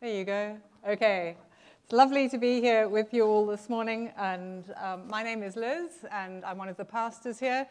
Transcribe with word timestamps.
There 0.00 0.14
you 0.14 0.24
go. 0.24 0.56
Okay. 0.88 1.36
It's 1.82 1.92
lovely 1.92 2.28
to 2.28 2.38
be 2.38 2.60
here 2.60 2.88
with 2.88 3.12
you 3.12 3.24
all 3.24 3.44
this 3.44 3.68
morning. 3.68 4.12
And 4.16 4.72
um, 4.80 5.08
my 5.08 5.24
name 5.24 5.42
is 5.42 5.56
Liz, 5.56 5.90
and 6.12 6.44
I'm 6.44 6.56
one 6.56 6.68
of 6.68 6.76
the 6.76 6.84
pastors 6.84 7.40
here. 7.40 7.66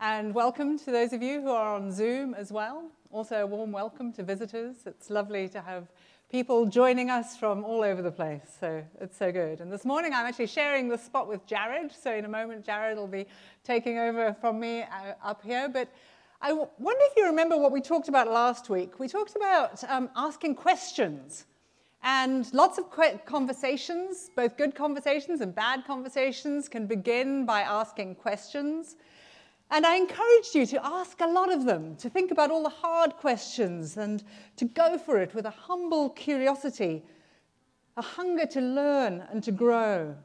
And 0.00 0.34
welcome 0.34 0.76
to 0.80 0.90
those 0.90 1.12
of 1.12 1.22
you 1.22 1.40
who 1.40 1.50
are 1.50 1.76
on 1.76 1.92
Zoom 1.92 2.34
as 2.34 2.50
well. 2.50 2.90
Also, 3.12 3.42
a 3.42 3.46
warm 3.46 3.70
welcome 3.70 4.12
to 4.14 4.24
visitors. 4.24 4.74
It's 4.86 5.08
lovely 5.08 5.48
to 5.50 5.60
have 5.60 5.86
people 6.28 6.66
joining 6.66 7.10
us 7.10 7.36
from 7.36 7.62
all 7.62 7.84
over 7.84 8.02
the 8.02 8.10
place. 8.10 8.56
So 8.58 8.82
it's 9.00 9.16
so 9.16 9.30
good. 9.30 9.60
And 9.60 9.72
this 9.72 9.84
morning, 9.84 10.12
I'm 10.12 10.26
actually 10.26 10.48
sharing 10.48 10.88
the 10.88 10.98
spot 10.98 11.28
with 11.28 11.46
Jared. 11.46 11.92
So 11.92 12.12
in 12.12 12.24
a 12.24 12.28
moment, 12.28 12.66
Jared 12.66 12.98
will 12.98 13.06
be 13.06 13.26
taking 13.62 13.98
over 13.98 14.34
from 14.40 14.58
me 14.58 14.82
uh, 14.82 15.14
up 15.22 15.44
here. 15.44 15.68
But 15.68 15.88
I 16.42 16.54
wonder 16.54 17.02
if 17.02 17.16
you 17.16 17.26
remember 17.26 17.56
what 17.56 17.70
we 17.70 17.80
talked 17.80 18.08
about 18.08 18.28
last 18.28 18.68
week. 18.68 18.98
We 18.98 19.06
talked 19.06 19.36
about 19.36 19.84
um, 19.88 20.10
asking 20.16 20.56
questions. 20.56 21.44
And 22.02 22.52
lots 22.54 22.78
of 22.78 22.84
conversations, 23.26 24.30
both 24.36 24.56
good 24.56 24.74
conversations 24.74 25.40
and 25.40 25.54
bad 25.54 25.84
conversations, 25.84 26.68
can 26.68 26.86
begin 26.86 27.44
by 27.44 27.62
asking 27.62 28.14
questions. 28.16 28.96
And 29.70 29.84
I 29.84 29.96
encouraged 29.96 30.54
you 30.54 30.64
to 30.66 30.86
ask 30.86 31.20
a 31.20 31.26
lot 31.26 31.52
of 31.52 31.66
them, 31.66 31.96
to 31.96 32.08
think 32.08 32.30
about 32.30 32.50
all 32.50 32.62
the 32.62 32.68
hard 32.68 33.16
questions 33.16 33.96
and 33.96 34.22
to 34.56 34.64
go 34.64 34.96
for 34.96 35.18
it 35.18 35.34
with 35.34 35.44
a 35.44 35.50
humble 35.50 36.10
curiosity, 36.10 37.02
a 37.96 38.02
hunger 38.02 38.46
to 38.46 38.60
learn 38.60 39.26
and 39.30 39.42
to 39.44 39.52
grow. 39.52 40.16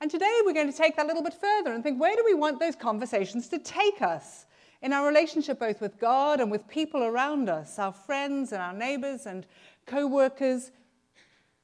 And 0.00 0.10
today 0.10 0.40
we're 0.44 0.54
going 0.54 0.72
to 0.72 0.76
take 0.76 0.96
that 0.96 1.04
a 1.04 1.06
little 1.06 1.22
bit 1.22 1.34
further 1.34 1.72
and 1.72 1.84
think 1.84 2.00
where 2.00 2.16
do 2.16 2.24
we 2.24 2.34
want 2.34 2.58
those 2.58 2.74
conversations 2.74 3.46
to 3.48 3.58
take 3.58 4.02
us 4.02 4.46
in 4.82 4.92
our 4.92 5.06
relationship 5.06 5.60
both 5.60 5.80
with 5.80 6.00
God 6.00 6.40
and 6.40 6.50
with 6.50 6.66
people 6.66 7.04
around 7.04 7.48
us, 7.48 7.78
our 7.78 7.92
friends 7.92 8.50
and 8.50 8.60
our 8.60 8.72
neighbors 8.72 9.26
and 9.26 9.46
co 9.86 10.06
workers. 10.06 10.70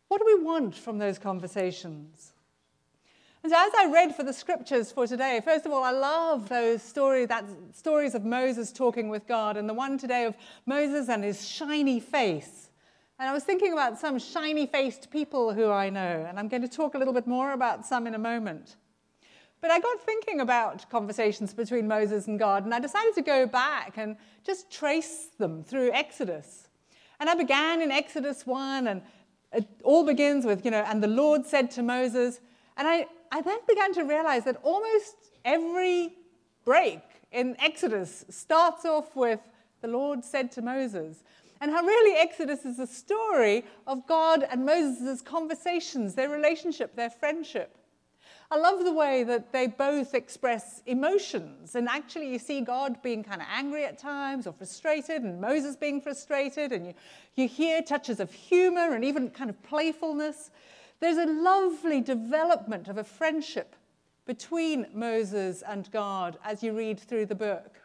What 0.09 0.19
do 0.19 0.25
we 0.27 0.43
want 0.43 0.75
from 0.75 0.99
those 0.99 1.19
conversations? 1.19 2.33
And 3.43 3.53
so, 3.53 3.59
as 3.59 3.73
I 3.79 3.91
read 3.93 4.17
for 4.17 4.25
the 4.25 4.33
scriptures 4.33 4.91
for 4.91 5.07
today, 5.07 5.41
first 5.45 5.65
of 5.65 5.73
all, 5.73 5.85
I 5.85 5.93
love 5.93 6.49
those 6.49 6.83
stories, 6.83 7.29
that 7.29 7.45
stories 7.73 8.15
of 8.15 8.25
Moses 8.25 8.73
talking 8.73 9.09
with 9.09 9.27
God, 9.29 9.57
and 9.57 9.69
the 9.69 9.75
one 9.75 9.97
today 9.97 10.25
of 10.25 10.35
Moses 10.67 11.09
and 11.09 11.23
his 11.23 11.49
shiny 11.49 12.01
face. 12.01 12.71
And 13.19 13.29
I 13.29 13.33
was 13.33 13.45
thinking 13.45 13.73
about 13.73 13.99
some 13.99 14.19
shiny 14.19 14.67
faced 14.67 15.11
people 15.11 15.53
who 15.53 15.71
I 15.71 15.89
know, 15.89 16.27
and 16.29 16.39
I'm 16.39 16.49
going 16.49 16.63
to 16.63 16.69
talk 16.69 16.95
a 16.95 16.99
little 16.99 17.15
bit 17.15 17.27
more 17.27 17.53
about 17.53 17.87
some 17.87 18.07
in 18.07 18.15
a 18.15 18.19
moment. 18.19 18.77
But 19.61 19.71
I 19.71 19.81
got 19.81 20.01
thinking 20.03 20.41
about 20.41 20.89
conversations 20.89 21.53
between 21.53 21.89
Moses 21.89 22.29
and 22.29 22.39
God, 22.39 22.65
and 22.65 22.75
I 22.75 22.81
decided 22.81 23.15
to 23.15 23.23
go 23.23 23.47
back 23.47 23.95
and 23.97 24.17
just 24.45 24.71
trace 24.71 25.31
them 25.39 25.65
through 25.65 25.93
Exodus. 25.93 26.68
And 27.21 27.29
I 27.29 27.35
began 27.35 27.83
in 27.83 27.91
Exodus 27.91 28.47
1, 28.47 28.87
and 28.87 29.03
it 29.53 29.67
all 29.83 30.05
begins 30.05 30.45
with, 30.45 30.65
you 30.65 30.71
know, 30.71 30.85
and 30.87 31.03
the 31.03 31.09
Lord 31.09 31.45
said 31.45 31.71
to 31.73 31.83
Moses. 31.83 32.41
And 32.77 32.87
I, 32.87 33.07
I 33.33 33.41
then 33.41 33.59
began 33.67 33.93
to 33.95 34.03
realize 34.03 34.45
that 34.45 34.59
almost 34.63 35.17
every 35.45 36.15
break 36.65 37.01
in 37.33 37.57
Exodus 37.61 38.25
starts 38.29 38.85
off 38.85 39.17
with, 39.17 39.41
the 39.81 39.89
Lord 39.89 40.25
said 40.25 40.53
to 40.53 40.63
Moses. 40.63 41.23
And 41.61 41.71
how 41.71 41.83
really 41.83 42.17
Exodus 42.17 42.65
is 42.65 42.79
a 42.79 42.87
story 42.87 43.65
of 43.87 44.07
God 44.07 44.45
and 44.49 44.65
Moses' 44.65 45.21
conversations, 45.21 46.15
their 46.15 46.29
relationship, 46.29 46.95
their 46.95 47.11
friendship. 47.11 47.77
I 48.51 48.57
love 48.57 48.83
the 48.83 48.93
way 48.95 49.25
that 49.25 49.53
they 49.53 49.67
both 49.67 50.15
express 50.15 50.83
emotions. 50.87 51.75
And 51.75 51.87
actually, 51.87 52.33
you 52.33 52.39
see 52.39 52.63
God 52.63 53.03
being 53.03 53.23
kind 53.23 53.43
of 53.43 53.49
angry 53.51 53.85
at 53.85 53.99
times 53.99 54.47
or 54.47 54.55
frustrated, 54.55 55.23
and 55.23 55.39
Moses 55.39 55.77
being 55.77 56.01
frustrated, 56.01 56.73
and 56.73 56.87
you, 56.87 56.95
you 57.35 57.47
hear 57.47 57.83
touches 57.83 58.21
of 58.21 58.33
humor 58.33 58.95
and 58.95 59.05
even 59.05 59.29
kind 59.29 59.51
of 59.51 59.63
playfulness. 59.63 60.51
There's 61.01 61.19
a 61.19 61.27
lovely 61.27 62.01
development 62.01 62.89
of 62.89 62.97
a 62.97 63.05
friendship 63.05 63.77
between 64.25 64.87
Moses 64.95 65.63
and 65.63 65.91
God 65.91 66.39
as 66.43 66.63
you 66.63 66.73
read 66.73 66.99
through 66.99 67.27
the 67.27 67.35
book. 67.35 67.77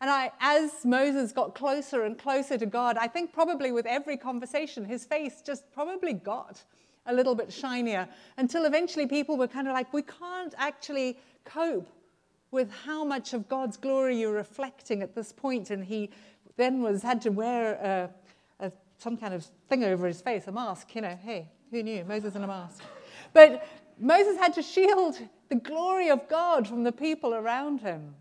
And 0.00 0.10
I, 0.10 0.32
as 0.40 0.84
Moses 0.84 1.32
got 1.32 1.54
closer 1.54 2.04
and 2.04 2.18
closer 2.18 2.56
to 2.56 2.66
God, 2.66 2.96
I 2.96 3.08
think 3.08 3.32
probably 3.32 3.72
with 3.72 3.86
every 3.86 4.16
conversation, 4.16 4.84
his 4.86 5.04
face 5.04 5.42
just 5.44 5.70
probably 5.72 6.14
got 6.14 6.62
a 7.06 7.12
little 7.12 7.34
bit 7.34 7.52
shinier 7.52 8.08
until 8.36 8.64
eventually 8.64 9.06
people 9.06 9.36
were 9.36 9.48
kind 9.48 9.66
of 9.66 9.74
like, 9.74 9.92
we 9.92 10.02
can't 10.02 10.54
actually 10.56 11.18
cope 11.44 11.88
with 12.50 12.70
how 12.84 13.04
much 13.04 13.32
of 13.32 13.48
God's 13.48 13.76
glory 13.76 14.20
you're 14.20 14.32
reflecting 14.32 15.02
at 15.02 15.14
this 15.14 15.32
point. 15.32 15.70
And 15.70 15.84
he 15.84 16.10
then 16.56 16.82
was 16.82 17.02
had 17.02 17.22
to 17.22 17.30
wear 17.30 18.10
a, 18.60 18.66
a, 18.66 18.72
some 18.98 19.16
kind 19.16 19.34
of 19.34 19.46
thing 19.68 19.84
over 19.84 20.06
his 20.06 20.20
face, 20.20 20.46
a 20.46 20.52
mask. 20.52 20.94
You 20.94 21.00
know, 21.00 21.18
hey, 21.22 21.48
who 21.70 21.82
knew 21.82 22.04
Moses 22.04 22.34
in 22.34 22.44
a 22.44 22.46
mask? 22.46 22.82
But 23.32 23.66
Moses 23.98 24.38
had 24.38 24.54
to 24.54 24.62
shield 24.62 25.18
the 25.48 25.54
glory 25.56 26.10
of 26.10 26.28
God 26.28 26.68
from 26.68 26.84
the 26.84 26.92
people 26.92 27.34
around 27.34 27.80
him. 27.80 28.14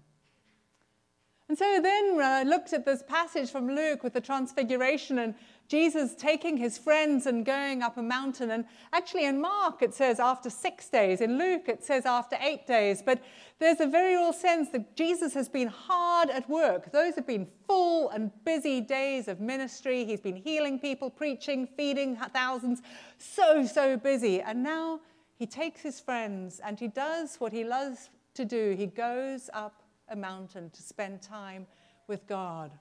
And 1.50 1.58
so 1.58 1.81
then 1.81 2.18
I 2.22 2.44
looked 2.44 2.72
at 2.72 2.86
this 2.86 3.03
passage 3.03 3.52
from 3.52 3.68
Luke 3.68 4.03
with 4.03 4.13
the 4.13 4.22
transfiguration 4.22 5.19
and 5.19 5.36
Jesus 5.72 6.14
taking 6.16 6.58
his 6.58 6.78
friends 6.78 7.26
and 7.26 7.46
going 7.46 7.82
up 7.82 7.98
a 7.98 8.04
mountain. 8.04 8.52
And 8.52 8.66
actually, 8.92 9.26
in 9.26 9.40
Mark, 9.40 9.82
it 9.82 9.94
says 9.94 10.20
after 10.20 10.50
six 10.50 10.90
days. 10.90 11.22
In 11.22 11.38
Luke, 11.38 11.70
it 11.70 11.82
says 11.82 12.06
after 12.06 12.36
eight 12.42 12.68
days. 12.68 13.02
But 13.02 13.24
there's 13.58 13.80
a 13.80 13.88
very 13.88 14.16
real 14.16 14.34
sense 14.34 14.68
that 14.72 14.98
Jesus 14.98 15.34
has 15.34 15.48
been 15.48 15.70
hard 15.70 16.30
at 16.30 16.50
work. 16.50 16.92
Those 16.92 17.16
have 17.16 17.26
been 17.26 17.48
full 17.66 18.10
and 18.10 18.31
busy 18.44 18.81
days 18.81 19.30
of 19.30 19.40
ministry. 19.40 20.04
He's 20.04 20.20
been 20.20 20.36
healing 20.36 20.78
people, 20.78 21.10
preaching, 21.10 21.66
feeding 21.78 22.18
thousands. 22.18 22.81
So, 23.18 23.66
so 23.66 23.96
busy. 23.96 24.42
And 24.42 24.62
now 24.62 25.00
he 25.38 25.46
takes 25.46 25.80
his 25.80 26.02
friends 26.02 26.60
and 26.60 26.78
he 26.81 26.90
does 26.90 27.38
what 27.38 27.54
he 27.54 27.64
loves 27.64 28.10
to 28.34 28.44
do. 28.44 28.76
He 28.78 28.88
goes 28.88 29.50
up 29.54 29.84
a 30.10 30.18
mountain 30.18 30.70
to 30.72 30.81
spend 30.81 31.22
time 31.22 31.66
with 32.08 32.28
God. 32.28 32.72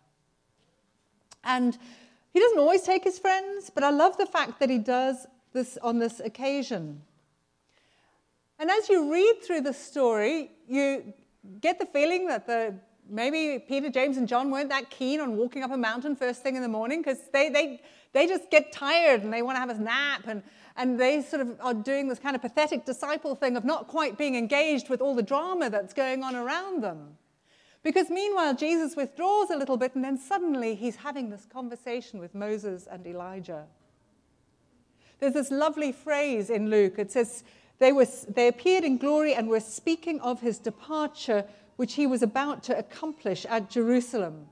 And 1.44 1.78
he 2.32 2.40
doesn't 2.40 2.58
always 2.58 2.82
take 2.82 3.04
his 3.04 3.18
friends, 3.18 3.70
but 3.70 3.82
I 3.82 3.90
love 3.90 4.16
the 4.16 4.26
fact 4.26 4.60
that 4.60 4.70
he 4.70 4.78
does 4.78 5.26
this 5.52 5.78
on 5.82 5.98
this 5.98 6.20
occasion. 6.20 7.02
And 8.58 8.70
as 8.70 8.88
you 8.88 9.12
read 9.12 9.42
through 9.42 9.62
the 9.62 9.72
story, 9.72 10.50
you 10.68 11.12
get 11.60 11.78
the 11.78 11.86
feeling 11.86 12.26
that 12.28 12.46
the 12.46 12.74
maybe 13.08 13.58
Peter, 13.58 13.90
James, 13.90 14.16
and 14.16 14.28
John 14.28 14.50
weren't 14.50 14.68
that 14.68 14.90
keen 14.90 15.20
on 15.20 15.36
walking 15.36 15.62
up 15.62 15.70
a 15.72 15.76
mountain 15.76 16.14
first 16.14 16.42
thing 16.42 16.56
in 16.56 16.62
the 16.62 16.68
morning 16.68 17.00
because 17.00 17.18
they, 17.32 17.48
they, 17.48 17.80
they 18.12 18.26
just 18.26 18.50
get 18.50 18.72
tired 18.72 19.22
and 19.22 19.32
they 19.32 19.42
want 19.42 19.56
to 19.56 19.60
have 19.60 19.70
a 19.70 19.82
nap 19.82 20.26
and, 20.26 20.42
and 20.76 20.98
they 20.98 21.22
sort 21.22 21.42
of 21.42 21.56
are 21.60 21.74
doing 21.74 22.08
this 22.08 22.18
kind 22.18 22.36
of 22.36 22.42
pathetic 22.42 22.84
disciple 22.84 23.34
thing 23.34 23.56
of 23.56 23.64
not 23.64 23.88
quite 23.88 24.16
being 24.16 24.36
engaged 24.36 24.88
with 24.88 25.00
all 25.00 25.14
the 25.14 25.22
drama 25.22 25.68
that's 25.68 25.92
going 25.92 26.22
on 26.22 26.36
around 26.36 26.82
them. 26.82 27.16
Because 27.82 28.10
meanwhile, 28.10 28.54
Jesus 28.54 28.94
withdraws 28.94 29.50
a 29.50 29.56
little 29.56 29.76
bit, 29.76 29.94
and 29.94 30.04
then 30.04 30.18
suddenly 30.18 30.74
he's 30.74 30.96
having 30.96 31.30
this 31.30 31.46
conversation 31.50 32.20
with 32.20 32.34
Moses 32.34 32.86
and 32.90 33.06
Elijah. 33.06 33.64
There's 35.18 35.34
this 35.34 35.50
lovely 35.50 35.92
phrase 35.92 36.50
in 36.50 36.68
Luke. 36.68 36.98
It 36.98 37.10
says, 37.10 37.42
they, 37.78 37.92
were, 37.92 38.06
they 38.28 38.48
appeared 38.48 38.84
in 38.84 38.98
glory 38.98 39.34
and 39.34 39.48
were 39.48 39.60
speaking 39.60 40.20
of 40.20 40.40
his 40.40 40.58
departure, 40.58 41.44
which 41.76 41.94
he 41.94 42.06
was 42.06 42.22
about 42.22 42.62
to 42.64 42.78
accomplish 42.78 43.46
at 43.46 43.70
Jerusalem. 43.70 44.46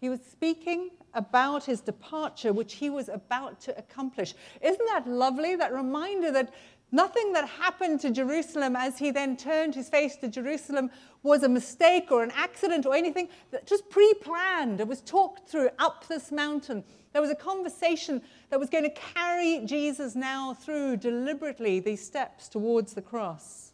He 0.00 0.10
was 0.10 0.20
speaking 0.30 0.90
about 1.14 1.64
his 1.64 1.80
departure, 1.80 2.52
which 2.52 2.74
he 2.74 2.90
was 2.90 3.08
about 3.08 3.60
to 3.62 3.76
accomplish. 3.76 4.34
Isn't 4.60 4.86
that 4.86 5.08
lovely? 5.08 5.56
That 5.56 5.72
reminder 5.72 6.30
that 6.30 6.52
Nothing 6.90 7.34
that 7.34 7.46
happened 7.46 8.00
to 8.00 8.10
Jerusalem 8.10 8.74
as 8.74 8.98
he 8.98 9.10
then 9.10 9.36
turned 9.36 9.74
his 9.74 9.90
face 9.90 10.16
to 10.16 10.28
Jerusalem 10.28 10.90
was 11.22 11.42
a 11.42 11.48
mistake 11.48 12.10
or 12.10 12.22
an 12.22 12.30
accident 12.34 12.86
or 12.86 12.94
anything. 12.94 13.28
That 13.50 13.66
just 13.66 13.90
pre 13.90 14.14
planned. 14.14 14.80
It 14.80 14.88
was 14.88 15.02
talked 15.02 15.50
through 15.50 15.68
up 15.78 16.08
this 16.08 16.32
mountain. 16.32 16.82
There 17.12 17.20
was 17.20 17.30
a 17.30 17.34
conversation 17.34 18.22
that 18.50 18.58
was 18.58 18.70
going 18.70 18.84
to 18.84 18.90
carry 18.90 19.62
Jesus 19.66 20.14
now 20.14 20.54
through 20.54 20.96
deliberately 20.96 21.78
these 21.80 22.04
steps 22.04 22.48
towards 22.48 22.94
the 22.94 23.02
cross. 23.02 23.72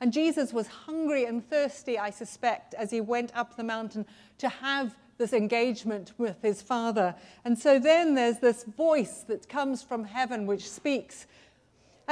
And 0.00 0.12
Jesus 0.12 0.52
was 0.52 0.66
hungry 0.66 1.26
and 1.26 1.48
thirsty, 1.48 1.96
I 1.96 2.10
suspect, 2.10 2.74
as 2.74 2.90
he 2.90 3.00
went 3.00 3.30
up 3.36 3.56
the 3.56 3.62
mountain 3.62 4.04
to 4.38 4.48
have 4.48 4.96
this 5.18 5.32
engagement 5.32 6.12
with 6.18 6.42
his 6.42 6.60
Father. 6.60 7.14
And 7.44 7.56
so 7.56 7.78
then 7.78 8.14
there's 8.14 8.40
this 8.40 8.64
voice 8.64 9.24
that 9.28 9.48
comes 9.48 9.84
from 9.84 10.02
heaven 10.02 10.46
which 10.46 10.68
speaks 10.68 11.28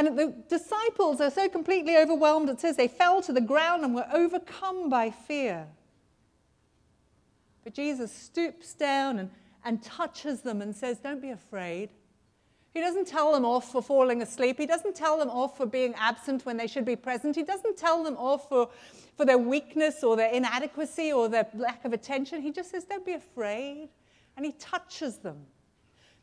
and 0.00 0.18
the 0.18 0.34
disciples 0.48 1.20
are 1.20 1.30
so 1.30 1.48
completely 1.48 1.96
overwhelmed, 1.96 2.48
it 2.48 2.58
says 2.58 2.76
they 2.76 2.88
fell 2.88 3.20
to 3.22 3.32
the 3.32 3.40
ground 3.40 3.84
and 3.84 3.94
were 3.94 4.08
overcome 4.12 4.88
by 4.88 5.10
fear. 5.10 5.66
But 7.64 7.74
Jesus 7.74 8.10
stoops 8.10 8.72
down 8.72 9.18
and, 9.18 9.30
and 9.62 9.82
touches 9.82 10.40
them 10.40 10.62
and 10.62 10.74
says, 10.74 10.98
Don't 10.98 11.20
be 11.20 11.30
afraid. 11.30 11.90
He 12.72 12.80
doesn't 12.80 13.08
tell 13.08 13.32
them 13.32 13.44
off 13.44 13.70
for 13.72 13.82
falling 13.82 14.22
asleep. 14.22 14.56
He 14.58 14.66
doesn't 14.66 14.94
tell 14.94 15.18
them 15.18 15.28
off 15.28 15.56
for 15.56 15.66
being 15.66 15.92
absent 15.96 16.46
when 16.46 16.56
they 16.56 16.68
should 16.68 16.84
be 16.84 16.96
present. 16.96 17.36
He 17.36 17.42
doesn't 17.42 17.76
tell 17.76 18.02
them 18.02 18.16
off 18.16 18.48
for, 18.48 18.70
for 19.16 19.26
their 19.26 19.38
weakness 19.38 20.02
or 20.02 20.16
their 20.16 20.32
inadequacy 20.32 21.12
or 21.12 21.28
their 21.28 21.46
lack 21.54 21.84
of 21.84 21.92
attention. 21.92 22.40
He 22.40 22.52
just 22.52 22.70
says, 22.70 22.84
Don't 22.84 23.04
be 23.04 23.12
afraid. 23.12 23.90
and 24.36 24.46
he 24.46 24.52
touches 24.52 25.18
them. 25.18 25.44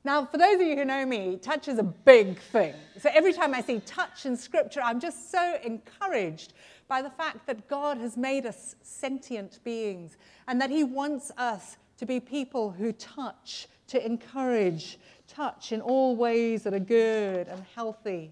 Now, 0.08 0.24
for 0.24 0.38
those 0.38 0.56
of 0.56 0.66
you 0.66 0.78
who 0.78 0.86
know 0.86 1.06
me, 1.06 1.36
touch 1.36 1.68
is 1.68 1.80
a 1.80 1.84
big 1.84 2.40
thing. 2.40 2.74
So 2.98 3.10
every 3.14 3.34
time 3.34 3.54
I 3.54 3.60
see 3.60 3.82
touch 3.82 4.26
in 4.26 4.38
scripture, 4.38 4.80
I'm 4.82 5.02
just 5.02 5.30
so 5.30 5.58
encouraged 5.62 6.54
by 6.88 7.02
the 7.02 7.10
fact 7.10 7.46
that 7.46 7.68
God 7.68 7.98
has 7.98 8.16
made 8.16 8.46
us 8.46 8.78
sentient 8.82 9.60
beings 9.66 10.16
and 10.48 10.62
that 10.62 10.70
he 10.70 10.86
wants 10.86 11.30
us 11.38 11.76
to 11.98 12.06
be 12.06 12.22
people 12.22 12.72
who 12.72 12.94
touch, 12.94 13.68
to 13.88 14.06
encourage, 14.06 14.98
touch 15.28 15.74
in 15.74 15.82
all 15.82 16.16
ways 16.16 16.64
that 16.64 16.74
are 16.74 16.80
good 16.80 17.50
and 17.50 17.66
healthy. 17.76 18.32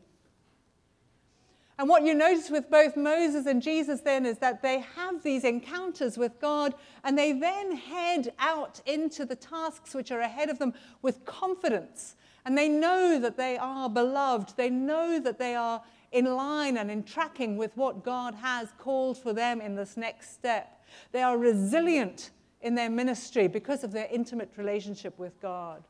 And 1.78 1.90
what 1.90 2.04
you 2.04 2.14
notice 2.14 2.50
with 2.50 2.70
both 2.70 2.96
Moses 2.96 3.46
and 3.46 3.62
Jesus 3.62 4.00
then 4.00 4.26
is 4.26 4.38
that 4.38 4.62
they 4.62 4.80
have 4.96 5.22
these 5.24 5.44
encounters 5.44 6.18
with 6.18 6.40
God 6.40 6.74
and 7.04 7.18
they 7.18 7.34
then 7.34 7.76
head 7.76 8.34
out 8.40 8.80
into 8.86 9.26
the 9.26 9.36
tasks 9.36 9.94
which 9.94 10.10
are 10.10 10.22
ahead 10.22 10.50
of 10.50 10.58
them 10.58 10.74
with 11.02 11.26
confidence. 11.26 12.16
And 12.46 12.58
they 12.58 12.70
know 12.70 13.20
that 13.20 13.36
they 13.36 13.58
are 13.58 13.90
beloved. 13.90 14.56
They 14.56 14.70
know 14.70 15.20
that 15.20 15.38
they 15.38 15.56
are 15.56 15.82
in 16.14 16.26
line 16.26 16.78
and 16.78 16.90
in 16.90 17.04
tracking 17.04 17.58
with 17.58 17.76
what 17.76 18.06
God 18.06 18.36
has 18.36 18.70
called 18.78 19.18
for 19.18 19.34
them 19.34 19.60
in 19.60 19.76
this 19.76 19.98
next 19.98 20.34
step. 20.34 20.82
They 21.12 21.24
are 21.24 21.38
resilient 21.38 22.32
in 22.62 22.76
their 22.76 22.90
ministry 22.90 23.50
because 23.50 23.84
of 23.84 23.92
their 23.92 24.08
intimate 24.10 24.52
relationship 24.56 25.20
with 25.20 25.42
God. 25.42 25.84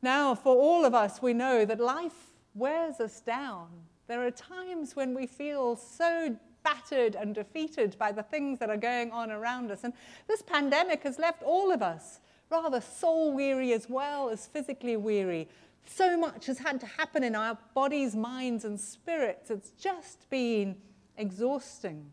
Now, 0.00 0.34
for 0.34 0.56
all 0.56 0.86
of 0.86 0.94
us, 0.94 1.20
we 1.20 1.34
know 1.34 1.64
that 1.66 1.80
life 1.80 2.32
wears 2.56 3.00
us 3.00 3.20
down. 3.20 3.68
There 4.08 4.24
are 4.26 4.30
times 4.30 4.96
when 4.96 5.14
we 5.14 5.26
feel 5.26 5.76
so 5.76 6.36
battered 6.62 7.14
and 7.14 7.34
defeated 7.34 7.96
by 7.98 8.10
the 8.12 8.22
things 8.22 8.58
that 8.58 8.70
are 8.70 8.76
going 8.76 9.12
on 9.12 9.30
around 9.30 9.70
us. 9.70 9.84
And 9.84 9.92
this 10.26 10.42
pandemic 10.42 11.02
has 11.04 11.18
left 11.18 11.42
all 11.42 11.70
of 11.70 11.82
us 11.82 12.20
rather 12.50 12.80
soul 12.80 13.32
weary 13.32 13.72
as 13.72 13.88
well 13.88 14.30
as 14.30 14.46
physically 14.46 14.96
weary. 14.96 15.48
So 15.84 16.16
much 16.18 16.46
has 16.46 16.58
had 16.58 16.80
to 16.80 16.86
happen 16.86 17.22
in 17.22 17.34
our 17.34 17.58
bodies, 17.74 18.16
minds, 18.16 18.64
and 18.64 18.78
spirits. 18.78 19.50
It's 19.50 19.70
just 19.70 20.28
been 20.30 20.76
exhausting. 21.16 22.10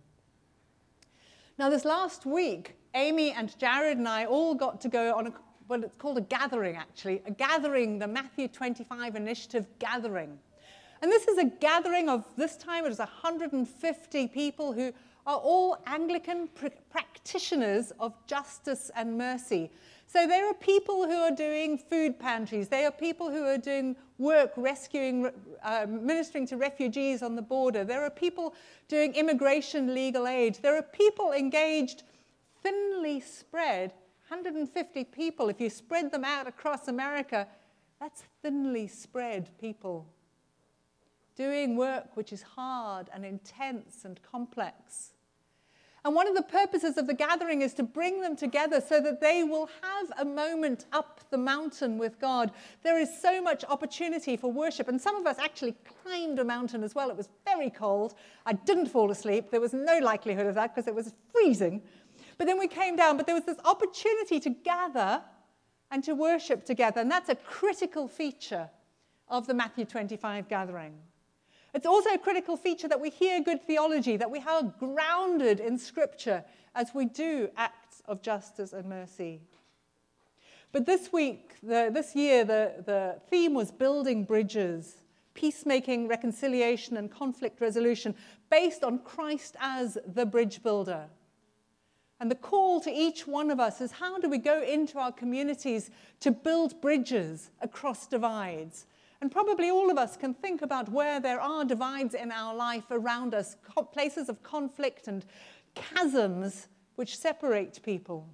Now, 1.58 1.70
this 1.70 1.86
last 1.86 2.26
week, 2.26 2.76
Amy 2.96 3.32
and 3.32 3.58
Jared 3.58 3.98
and 3.98 4.08
I 4.08 4.26
all 4.26 4.56
got 4.56 4.82
to 4.82 4.90
go 4.90 5.16
on 5.16 5.28
a 5.28 5.34
well, 5.68 5.84
it's 5.84 5.96
called 5.98 6.18
a 6.18 6.22
gathering 6.22 6.76
actually, 6.76 7.22
a 7.26 7.32
gathering, 7.32 8.00
the 8.00 8.08
Matthew 8.08 8.48
25 8.48 9.16
initiative 9.16 9.68
gathering. 9.80 10.38
And 11.02 11.12
this 11.12 11.28
is 11.28 11.38
a 11.38 11.46
gathering 11.46 12.10
of 12.10 12.26
this 12.38 12.56
time, 12.56 12.86
it 12.86 12.90
was 12.90 13.00
150 13.00 14.28
people 14.28 14.72
who 14.72 14.94
are 15.26 15.38
all 15.38 15.78
Anglican 15.86 16.48
pr- 16.50 16.68
practitioners 16.90 17.92
of 18.00 18.14
justice 18.28 18.92
and 18.96 19.18
mercy. 19.18 19.72
So 20.08 20.28
there 20.28 20.48
are 20.48 20.54
people 20.54 21.08
who 21.08 21.16
are 21.16 21.32
doing 21.32 21.78
food 21.78 22.20
pantries, 22.20 22.68
there 22.68 22.88
are 22.88 22.92
people 22.92 23.32
who 23.32 23.44
are 23.46 23.58
doing 23.58 23.96
work 24.18 24.52
rescuing, 24.56 25.32
uh, 25.64 25.88
ministering 25.90 26.46
to 26.48 26.58
refugees 26.58 27.24
on 27.24 27.36
the 27.36 27.42
border, 27.42 27.84
there 27.84 28.04
are 28.04 28.10
people 28.10 28.54
doing 28.88 29.14
immigration 29.16 29.94
legal 29.94 30.28
aid, 30.28 30.60
there 30.62 30.78
are 30.78 30.84
people 30.84 31.32
engaged 31.32 32.04
thinly 32.62 33.20
spread 33.20 33.94
150 34.30 35.04
people, 35.06 35.50
if 35.50 35.60
you 35.60 35.70
spread 35.70 36.12
them 36.12 36.24
out 36.24 36.48
across 36.48 36.88
America, 36.88 37.48
that's 38.00 38.24
thinly 38.42 38.88
spread 38.88 39.50
people 39.60 40.08
doing 41.36 41.76
work 41.76 42.16
which 42.16 42.32
is 42.32 42.42
hard 42.42 43.10
and 43.14 43.26
intense 43.26 44.06
and 44.06 44.22
complex. 44.22 45.14
And 46.06 46.14
one 46.16 46.28
of 46.28 46.36
the 46.36 46.42
purposes 46.42 46.98
of 46.98 47.08
the 47.08 47.14
gathering 47.14 47.62
is 47.62 47.74
to 47.76 47.84
bring 47.84 48.20
them 48.20 48.36
together 48.36 48.82
so 48.82 49.00
that 49.00 49.22
they 49.22 49.44
will 49.44 49.70
have 49.82 50.12
a 50.20 50.26
moment 50.26 50.86
up 50.92 51.22
the 51.30 51.38
mountain 51.38 51.98
with 51.98 52.20
God. 52.20 52.52
There 52.84 53.00
is 53.00 53.22
so 53.22 53.42
much 53.42 53.64
opportunity 53.70 54.36
for 54.36 54.52
worship. 54.52 54.90
And 54.90 55.00
some 55.00 55.16
of 55.16 55.26
us 55.26 55.40
actually 55.40 55.76
climbed 56.04 56.40
a 56.40 56.44
mountain 56.44 56.84
as 56.84 56.94
well. 56.94 57.10
It 57.10 57.16
was 57.16 57.30
very 57.46 57.70
cold. 57.70 58.16
I 58.46 58.52
didn't 58.52 58.88
fall 58.88 59.12
asleep. 59.12 59.50
There 59.50 59.62
was 59.62 59.74
no 59.74 60.00
likelihood 60.00 60.46
of 60.46 60.56
that 60.56 60.76
because 60.76 60.90
it 60.90 60.96
was 60.96 61.14
freezing. 61.32 61.82
But 62.38 62.48
then 62.48 62.60
we 62.60 62.68
came 62.68 62.96
down, 62.96 63.18
but 63.18 63.26
there 63.26 63.36
was 63.36 63.46
this 63.46 63.60
opportunity 63.66 64.40
to 64.40 64.50
gather 64.50 65.22
and 65.92 66.04
to 66.04 66.14
worship 66.16 66.66
together. 66.66 67.02
And 67.02 67.12
that's 67.12 67.30
a 67.30 67.36
critical 67.36 68.08
feature 68.08 68.70
of 69.28 69.48
the 69.48 69.54
Matthew 69.54 69.86
25 69.86 70.50
gathering. 70.50 70.94
It's 71.74 71.86
also 71.86 72.12
a 72.12 72.18
critical 72.18 72.56
feature 72.56 72.88
that 72.88 73.00
we 73.00 73.10
hear 73.10 73.42
good 73.42 73.64
theology, 73.66 74.18
that 74.18 74.30
we 74.30 74.40
are 74.40 74.64
grounded 74.80 75.60
in 75.60 75.78
Scripture 75.78 76.44
as 76.76 76.94
we 76.94 77.06
do 77.06 77.50
acts 77.58 78.02
of 78.06 78.22
justice 78.22 78.74
and 78.74 78.88
mercy. 78.88 79.42
But 80.72 80.86
this 80.86 81.14
week, 81.14 81.56
the, 81.62 81.92
this 81.94 82.16
year, 82.16 82.44
the, 82.44 82.84
the 82.86 83.22
theme 83.30 83.54
was 83.54 83.72
building 83.72 84.24
bridges, 84.24 85.04
peacemaking, 85.34 86.08
reconciliation, 86.08 86.98
and 86.98 87.12
conflict 87.12 87.62
resolution 87.62 88.16
based 88.50 88.84
on 88.84 89.00
Christ 89.00 89.56
as 89.60 89.98
the 90.06 90.26
bridge 90.26 90.62
builder. 90.64 91.06
And 92.24 92.32
the 92.32 92.36
call 92.36 92.80
to 92.80 92.90
each 92.90 93.28
one 93.28 93.52
of 93.52 93.60
us 93.60 93.82
is 93.82 93.92
how 93.92 94.18
do 94.18 94.30
we 94.30 94.38
go 94.38 94.64
into 94.64 94.98
our 94.98 95.12
communities 95.12 95.92
to 96.22 96.32
build 96.32 96.80
bridges 96.80 97.52
across 97.60 98.08
divides? 98.08 98.86
And 99.20 99.30
probably 99.30 99.70
all 99.70 99.92
of 99.92 99.98
us 99.98 100.16
can 100.16 100.34
think 100.34 100.62
about 100.62 100.88
where 100.88 101.20
there 101.20 101.42
are 101.42 101.66
divides 101.66 102.14
in 102.14 102.32
our 102.32 102.56
life 102.56 102.86
around 102.92 103.34
us, 103.34 103.58
places 103.92 104.30
of 104.30 104.42
conflict 104.42 105.10
and 105.10 105.26
chasms 105.76 106.70
which 106.96 107.18
separate 107.18 107.82
people. 107.84 108.26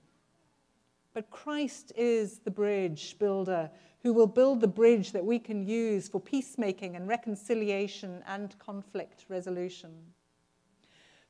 But 1.15 1.31
Christ 1.31 1.91
is 1.97 2.37
the 2.37 2.51
bridge 2.51 3.17
builder 3.17 3.71
who 4.03 4.13
will 4.13 4.27
build 4.27 4.61
the 4.61 4.67
bridge 4.67 5.13
that 5.13 5.25
we 5.25 5.39
can 5.39 5.65
use 5.65 6.07
for 6.07 6.21
peacemaking 6.21 6.95
and 6.95 7.07
reconciliation 7.07 8.21
and 8.27 8.53
conflict 8.59 9.25
resolution. 9.29 9.89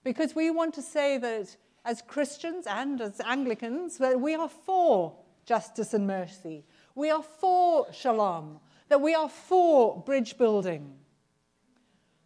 Because 0.03 0.35
we 0.35 0.51
want 0.51 0.73
to 0.73 0.81
say 0.81 1.17
that 1.19 1.55
as 1.85 2.01
Christians 2.01 2.67
and 2.67 3.01
as 3.01 3.19
Anglicans 3.21 3.97
that 3.97 4.19
we 4.19 4.35
are 4.35 4.49
for 4.49 5.15
justice 5.45 5.93
and 5.93 6.05
mercy. 6.05 6.65
We 6.95 7.09
are 7.09 7.23
for 7.23 7.91
shalom, 7.91 8.59
that 8.89 9.01
we 9.01 9.15
are 9.15 9.29
for 9.29 10.01
bridge 10.03 10.37
building. 10.37 10.95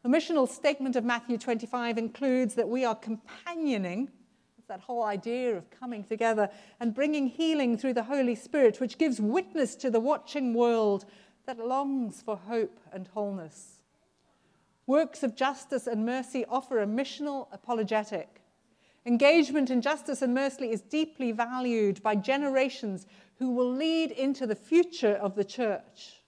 The 0.03 0.09
missional 0.09 0.49
statement 0.49 0.97
of 0.97 1.05
Matthew 1.05 1.37
25 1.37 1.97
includes 1.97 2.55
that 2.55 2.67
we 2.67 2.83
are 2.83 2.95
companioning, 2.95 4.09
that 4.67 4.81
whole 4.81 5.03
idea 5.03 5.55
of 5.55 5.69
coming 5.69 6.03
together 6.03 6.49
and 6.79 6.93
bringing 6.93 7.27
healing 7.27 7.77
through 7.77 7.93
the 7.93 8.03
Holy 8.03 8.35
Spirit, 8.35 8.79
which 8.79 8.97
gives 8.97 9.21
witness 9.21 9.75
to 9.75 9.89
the 9.89 9.99
watching 9.99 10.53
world 10.53 11.05
that 11.45 11.59
longs 11.59 12.21
for 12.21 12.35
hope 12.35 12.79
and 12.91 13.07
wholeness. 13.09 13.81
Works 14.85 15.23
of 15.23 15.35
justice 15.35 15.87
and 15.87 16.05
mercy 16.05 16.45
offer 16.49 16.81
a 16.81 16.85
missional 16.85 17.47
apologetic 17.53 18.42
Engagement 19.05 19.69
in 19.69 19.81
justice 19.81 20.21
and 20.21 20.33
mercy 20.33 20.71
is 20.71 20.81
deeply 20.81 21.31
valued 21.31 22.01
by 22.01 22.15
generations 22.15 23.05
who 23.37 23.51
will 23.51 23.69
lead 23.69 24.11
into 24.11 24.47
the 24.47 24.55
future 24.55 25.15
of 25.15 25.35
the 25.35 25.43
church. 25.43 26.21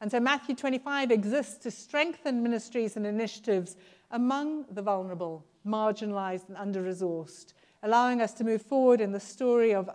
And 0.00 0.10
so 0.10 0.20
Matthew 0.20 0.54
25 0.54 1.10
exists 1.10 1.56
to 1.58 1.70
strengthen 1.70 2.42
ministries 2.42 2.96
and 2.96 3.06
initiatives 3.06 3.76
among 4.10 4.66
the 4.70 4.82
vulnerable, 4.82 5.46
marginalized, 5.66 6.48
and 6.48 6.56
under 6.56 6.82
resourced, 6.82 7.52
allowing 7.82 8.20
us 8.20 8.32
to 8.34 8.44
move 8.44 8.62
forward 8.62 9.00
in 9.00 9.12
the 9.12 9.20
story 9.20 9.74
of 9.74 9.90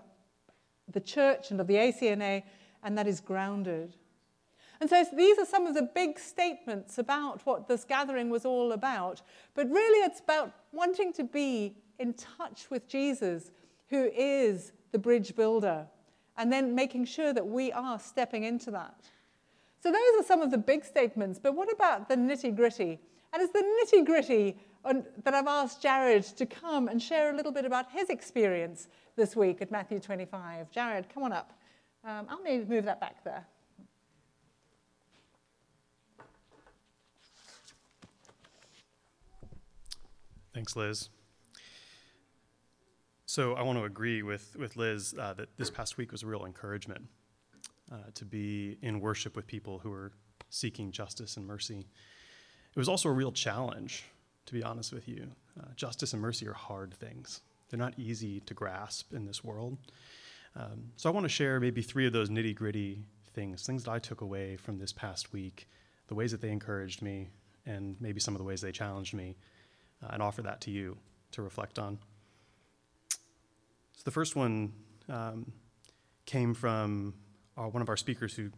the 0.92 1.00
church 1.00 1.52
and 1.52 1.60
of 1.60 1.68
the 1.68 1.76
ACNA, 1.76 2.44
and 2.84 2.98
that 2.98 3.08
is 3.08 3.20
grounded. 3.20 3.96
And 4.82 4.90
so 4.90 5.06
these 5.16 5.38
are 5.38 5.46
some 5.46 5.68
of 5.68 5.74
the 5.74 5.90
big 5.96 6.20
statements 6.20 6.98
about 6.98 7.46
what 7.46 7.68
this 7.68 7.84
gathering 7.86 8.30
was 8.30 8.46
all 8.46 8.72
about. 8.72 9.22
But 9.54 9.70
really, 9.70 10.06
it's 10.06 10.20
about 10.20 10.52
wanting 10.72 11.14
to 11.14 11.24
be 11.24 11.76
in 12.00 12.14
touch 12.14 12.70
with 12.70 12.88
Jesus, 12.88 13.52
who 13.90 14.12
is 14.16 14.74
the 14.92 15.00
bridge 15.00 15.36
builder, 15.36 15.88
and 16.38 16.52
then 16.52 16.76
making 16.76 17.06
sure 17.06 17.34
that 17.34 17.48
we 17.48 17.72
are 17.72 18.00
stepping 18.00 18.44
into 18.44 18.72
that. 18.72 19.10
So, 19.82 19.92
those 19.92 20.20
are 20.20 20.26
some 20.26 20.42
of 20.42 20.52
the 20.52 20.58
big 20.58 20.84
statements, 20.84 21.40
but 21.40 21.56
what 21.56 21.72
about 21.72 22.10
the 22.10 22.16
nitty 22.16 22.56
gritty? 22.56 23.00
And 23.32 23.42
it's 23.42 23.54
the 23.54 23.60
nitty 23.60 24.06
gritty 24.06 24.58
that 25.24 25.34
I've 25.34 25.48
asked 25.48 25.82
Jared 25.82 26.24
to 26.24 26.46
come 26.46 26.88
and 26.88 27.02
share 27.02 27.34
a 27.34 27.36
little 27.36 27.52
bit 27.52 27.66
about 27.66 27.92
his 27.92 28.10
experience 28.10 28.88
this 29.16 29.36
week 29.36 29.62
at 29.62 29.72
Matthew 29.72 30.00
25. 30.00 30.70
Jared, 30.72 31.08
come 31.14 31.24
on 31.24 31.34
up. 31.34 31.54
Um, 32.04 32.28
I'll 32.30 32.42
maybe 32.42 32.66
move 32.66 32.86
that 32.86 33.00
back 33.00 33.24
there. 33.24 33.46
Thanks, 40.56 40.78
Liz. 40.78 41.10
So 43.26 43.56
I 43.56 43.62
want 43.64 43.78
to 43.78 43.84
agree 43.84 44.24
with, 44.24 44.56
with 44.58 44.78
Liz 44.78 45.14
uh, 45.20 45.34
that 45.34 45.50
this 45.58 45.70
past 45.70 45.98
week 45.98 46.14
was 46.14 46.24
a 46.24 46.28
real 46.28 46.46
encouragement 46.46 47.10
uh, 47.92 47.98
to 48.14 48.24
be 48.24 48.78
in 48.82 49.02
worship 49.02 49.36
with 49.36 49.48
people 49.48 49.80
who 49.80 49.92
are 49.92 50.14
seeking 50.50 50.94
justice 50.94 51.36
and 51.36 51.46
mercy. 51.46 51.80
It 52.74 52.80
was 52.80 52.88
also 52.88 53.10
a 53.10 53.12
real 53.12 53.34
challenge, 53.34 54.06
to 54.46 54.54
be 54.54 54.64
honest 54.64 54.94
with 54.94 55.10
you. 55.10 55.28
Uh, 55.60 55.74
justice 55.76 56.14
and 56.14 56.22
mercy 56.22 56.48
are 56.48 56.54
hard 56.54 56.94
things. 56.94 57.42
They're 57.70 57.78
not 57.78 58.00
easy 58.00 58.40
to 58.40 58.54
grasp 58.54 59.14
in 59.14 59.26
this 59.26 59.44
world. 59.44 59.78
Um, 60.56 60.86
so 60.96 61.10
I 61.10 61.12
want 61.12 61.26
to 61.26 61.30
share 61.30 61.60
maybe 61.60 61.82
three 61.82 62.08
of 62.08 62.14
those 62.14 62.30
nitty 62.30 62.56
gritty 62.56 63.04
things, 63.34 63.66
things 63.66 63.84
that 63.84 63.92
I 63.92 64.00
took 64.00 64.22
away 64.22 64.56
from 64.56 64.80
this 64.80 64.94
past 64.94 65.34
week, 65.34 65.68
the 66.08 66.16
ways 66.16 66.32
that 66.32 66.40
they 66.40 66.52
encouraged 66.52 67.02
me, 67.02 67.28
and 67.66 67.98
maybe 68.00 68.22
some 68.22 68.34
of 68.34 68.38
the 68.38 68.46
ways 68.46 68.62
they 68.62 68.72
challenged 68.72 69.14
me, 69.14 69.36
uh, 70.04 70.10
and 70.12 70.22
offer 70.22 70.42
that 70.42 70.62
to 70.62 70.72
you 70.72 70.98
to 71.32 71.42
reflect 71.42 71.80
on. 71.80 71.98
So 73.10 74.02
the 74.04 74.12
first 74.12 74.36
one 74.36 74.74
um, 75.10 75.52
came 76.26 76.54
from 76.54 77.14
our, 77.58 77.70
one 77.70 77.82
of 77.82 77.90
our 77.90 77.98
speakers 77.98 78.34
who 78.34 78.52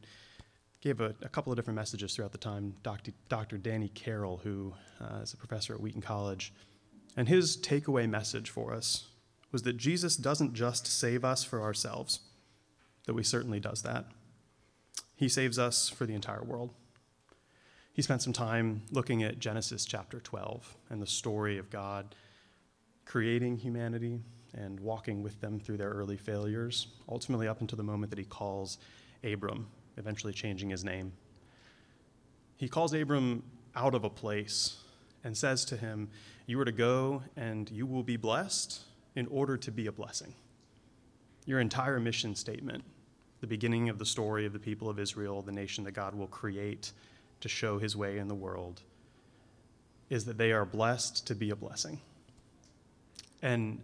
gave 0.81 1.01
a, 1.01 1.15
a, 1.21 1.29
couple 1.29 1.51
of 1.51 1.57
different 1.57 1.75
messages 1.75 2.15
throughout 2.15 2.31
the 2.31 2.37
time, 2.37 2.75
Dr. 2.83 3.11
Dr. 3.29 3.57
Danny 3.57 3.89
Carroll, 3.89 4.37
who 4.43 4.73
uh, 5.01 5.21
is 5.21 5.33
a 5.33 5.37
professor 5.37 5.73
at 5.73 5.81
Wheaton 5.81 6.01
College. 6.01 6.53
And 7.15 7.27
his 7.27 7.57
takeaway 7.57 8.07
message 8.07 8.49
for 8.49 8.73
us 8.73 9.07
was 9.51 9.63
that 9.63 9.77
Jesus 9.77 10.15
doesn't 10.15 10.53
just 10.53 10.85
save 10.85 11.25
us 11.25 11.43
for 11.43 11.61
ourselves, 11.61 12.19
though 13.05 13.17
he 13.17 13.23
certainly 13.23 13.59
does 13.59 13.81
that. 13.81 14.05
He 15.15 15.29
saves 15.29 15.57
us 15.57 15.89
for 15.89 16.05
the 16.05 16.13
entire 16.13 16.43
world. 16.43 16.73
He 17.97 18.03
spent 18.03 18.21
some 18.21 18.31
time 18.31 18.83
looking 18.91 19.23
at 19.23 19.39
Genesis 19.39 19.83
chapter 19.83 20.19
12 20.19 20.77
and 20.91 21.01
the 21.01 21.07
story 21.07 21.57
of 21.57 21.71
God 21.71 22.13
creating 23.05 23.57
humanity 23.57 24.21
and 24.53 24.79
walking 24.79 25.23
with 25.23 25.41
them 25.41 25.59
through 25.59 25.77
their 25.77 25.89
early 25.89 26.15
failures, 26.15 26.89
ultimately 27.09 27.47
up 27.47 27.59
until 27.59 27.75
the 27.75 27.83
moment 27.83 28.11
that 28.11 28.19
he 28.19 28.25
calls 28.25 28.77
Abram, 29.23 29.65
eventually 29.97 30.31
changing 30.31 30.69
his 30.69 30.83
name. 30.83 31.11
He 32.57 32.69
calls 32.69 32.93
Abram 32.93 33.41
out 33.75 33.95
of 33.95 34.03
a 34.03 34.11
place 34.11 34.77
and 35.23 35.35
says 35.35 35.65
to 35.65 35.75
him, 35.75 36.09
You 36.45 36.59
are 36.59 36.65
to 36.65 36.71
go 36.71 37.23
and 37.35 37.67
you 37.71 37.87
will 37.87 38.03
be 38.03 38.15
blessed 38.15 38.79
in 39.15 39.25
order 39.25 39.57
to 39.57 39.71
be 39.71 39.87
a 39.87 39.91
blessing. 39.91 40.35
Your 41.47 41.59
entire 41.59 41.99
mission 41.99 42.35
statement, 42.35 42.83
the 43.41 43.47
beginning 43.47 43.89
of 43.89 43.97
the 43.97 44.05
story 44.05 44.45
of 44.45 44.53
the 44.53 44.59
people 44.59 44.87
of 44.87 44.99
Israel, 44.99 45.41
the 45.41 45.51
nation 45.51 45.83
that 45.85 45.93
God 45.93 46.13
will 46.13 46.27
create 46.27 46.91
to 47.41 47.49
show 47.49 47.79
his 47.79 47.95
way 47.95 48.17
in 48.17 48.27
the 48.27 48.35
world, 48.35 48.81
is 50.09 50.25
that 50.25 50.37
they 50.37 50.51
are 50.51 50.65
blessed 50.65 51.27
to 51.27 51.35
be 51.35 51.49
a 51.49 51.55
blessing. 51.55 51.99
And 53.41 53.81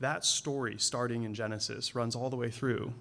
that 0.00 0.24
story, 0.24 0.76
starting 0.78 1.24
in 1.24 1.34
Genesis, 1.34 1.94
runs 1.94 2.16
all 2.16 2.30
the 2.30 2.36
way 2.36 2.50
through, 2.50 2.92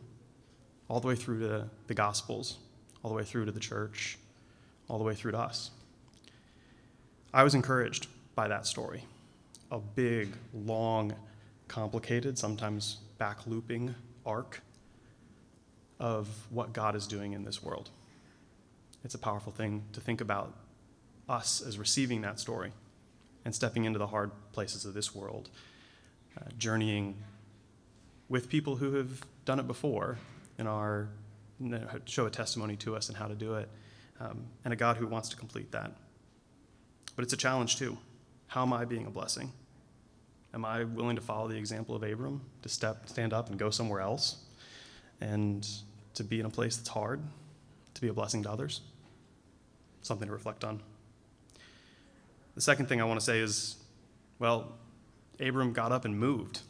all 0.87 0.99
the 0.99 1.07
way 1.07 1.15
through 1.15 1.39
to 1.39 1.69
the 1.87 1.93
Gospels, 1.93 2.57
all 3.03 3.09
the 3.09 3.15
way 3.15 3.23
through 3.23 3.45
to 3.45 3.51
the 3.51 3.59
church, 3.59 4.17
all 4.87 4.97
the 4.97 5.03
way 5.03 5.15
through 5.15 5.31
to 5.31 5.39
us. 5.39 5.71
I 7.33 7.43
was 7.43 7.55
encouraged 7.55 8.07
by 8.35 8.47
that 8.47 8.65
story. 8.65 9.05
A 9.71 9.79
big, 9.79 10.33
long, 10.53 11.13
complicated, 11.67 12.37
sometimes 12.37 12.97
back 13.17 13.45
looping 13.45 13.93
arc 14.25 14.61
of 15.99 16.27
what 16.49 16.73
God 16.73 16.95
is 16.95 17.07
doing 17.07 17.33
in 17.33 17.43
this 17.43 17.61
world. 17.61 17.89
It's 19.03 19.15
a 19.15 19.19
powerful 19.19 19.51
thing 19.51 19.83
to 19.93 20.01
think 20.01 20.21
about 20.21 20.53
us 21.27 21.61
as 21.61 21.77
receiving 21.77 22.21
that 22.21 22.39
story 22.39 22.71
and 23.45 23.55
stepping 23.55 23.85
into 23.85 23.99
the 23.99 24.07
hard 24.07 24.31
places 24.51 24.85
of 24.85 24.93
this 24.93 25.15
world 25.15 25.49
uh, 26.37 26.45
journeying 26.57 27.15
with 28.27 28.49
people 28.49 28.75
who 28.75 28.93
have 28.93 29.25
done 29.45 29.59
it 29.59 29.67
before 29.67 30.17
and 30.57 30.67
are 30.67 31.09
show 32.05 32.25
a 32.25 32.29
testimony 32.29 32.75
to 32.77 32.95
us 32.95 33.09
and 33.09 33.17
how 33.17 33.27
to 33.27 33.35
do 33.35 33.55
it, 33.55 33.69
um, 34.19 34.45
and 34.63 34.73
a 34.73 34.77
God 34.77 34.97
who 34.97 35.07
wants 35.07 35.29
to 35.29 35.35
complete 35.35 35.71
that. 35.71 35.91
But 37.15 37.23
it's 37.23 37.33
a 37.33 37.37
challenge 37.37 37.77
too. 37.77 37.97
How 38.47 38.63
am 38.63 38.71
I 38.71 38.85
being 38.85 39.05
a 39.05 39.09
blessing? 39.09 39.51
Am 40.53 40.65
I 40.65 40.83
willing 40.83 41.15
to 41.15 41.21
follow 41.21 41.47
the 41.47 41.57
example 41.57 41.95
of 41.95 42.03
Abram, 42.03 42.41
to 42.61 42.69
step, 42.69 43.09
stand 43.09 43.33
up, 43.33 43.49
and 43.49 43.59
go 43.59 43.69
somewhere 43.69 43.99
else, 43.99 44.37
and 45.21 45.67
to 46.13 46.23
be 46.23 46.39
in 46.39 46.45
a 46.45 46.49
place 46.49 46.77
that's 46.77 46.89
hard, 46.89 47.21
to 47.99 48.05
be 48.05 48.09
a 48.09 48.13
blessing 48.13 48.43
to 48.43 48.51
others? 48.51 48.81
Something 50.01 50.27
to 50.27 50.33
reflect 50.33 50.63
on. 50.63 50.81
The 52.55 52.61
second 52.61 52.87
thing 52.87 53.01
I 53.01 53.03
want 53.03 53.19
to 53.19 53.25
say 53.25 53.39
is, 53.39 53.75
well, 54.39 54.73
Abram 55.39 55.73
got 55.73 55.91
up 55.91 56.05
and 56.05 56.17
moved. 56.17 56.61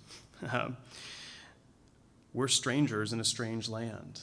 We're 2.33 2.47
strangers 2.47 3.13
in 3.13 3.19
a 3.19 3.23
strange 3.23 3.69
land, 3.69 4.21